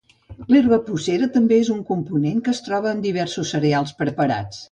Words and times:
L'herba 0.53 0.77
pucera 0.87 1.27
també 1.35 1.59
és 1.65 1.69
un 1.75 1.83
component 1.91 2.41
que 2.47 2.55
es 2.57 2.63
troba 2.69 2.93
en 2.95 3.05
diversos 3.05 3.55
cereals 3.57 3.97
preparats. 4.03 4.59